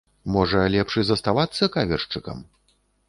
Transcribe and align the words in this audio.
Можа, 0.35 0.61
лепш 0.75 0.97
і 1.01 1.05
заставацца 1.11 1.69
кавершчыкам? 1.77 2.43